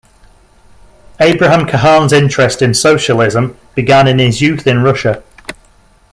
Abraham 1.19 1.67
Cahan's 1.67 2.11
interest 2.11 2.63
in 2.63 2.73
socialism 2.73 3.55
began 3.75 4.07
in 4.07 4.17
his 4.17 4.41
youth 4.41 4.65
in 4.65 4.81
Russia. 4.81 5.21